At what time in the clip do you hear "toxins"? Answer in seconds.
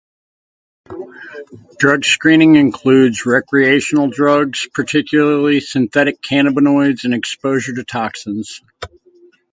7.83-8.61